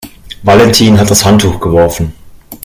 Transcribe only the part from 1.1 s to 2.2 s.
das Handtuch geworfen.